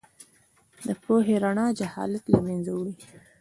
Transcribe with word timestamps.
د 0.85 0.87
پوهې 1.03 1.35
رڼا 1.43 1.67
جهالت 1.79 2.23
له 2.33 2.39
منځه 2.45 2.71
وړي. 2.77 2.95